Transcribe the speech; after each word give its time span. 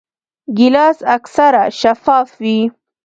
ګیلاس 0.57 0.97
اکثره 1.15 1.63
شفاف 1.79 2.29
وي. 2.41 2.59